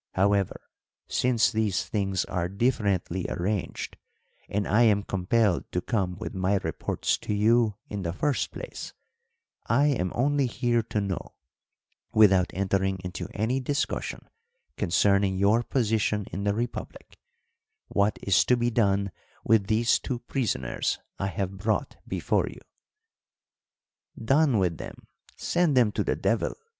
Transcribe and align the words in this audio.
However, 0.13 0.59
since 1.07 1.51
these 1.51 1.85
things 1.87 2.25
are 2.25 2.49
differently 2.49 3.27
arranged, 3.29 3.97
and 4.49 4.67
I 4.67 4.81
am 4.81 5.03
compelled 5.03 5.71
to 5.73 5.79
come 5.79 6.17
with 6.17 6.33
my 6.33 6.55
reports 6.63 7.19
to 7.19 7.35
you 7.35 7.75
in 7.87 8.01
the 8.01 8.11
first 8.11 8.49
place, 8.49 8.93
I 9.67 9.89
am 9.89 10.11
only 10.15 10.47
here 10.47 10.81
to 10.81 10.99
know, 11.01 11.35
without 12.13 12.49
entering 12.51 12.97
into 13.03 13.27
any 13.35 13.59
discussion 13.59 14.27
concerning 14.75 15.35
your 15.37 15.61
position 15.61 16.25
in 16.31 16.45
the 16.45 16.55
republic, 16.55 17.15
what 17.87 18.17
is 18.23 18.43
to 18.45 18.57
be 18.57 18.71
done 18.71 19.11
with 19.45 19.67
these 19.67 19.99
two 19.99 20.17
prisoners 20.17 20.97
I 21.19 21.27
have 21.27 21.59
brought 21.59 21.97
before 22.07 22.47
you." 22.49 22.61
"Done 24.17 24.57
with 24.57 24.79
them! 24.79 25.05
Send 25.37 25.77
them 25.77 25.91
to 25.91 26.03
the 26.03 26.15
devil! 26.15 26.55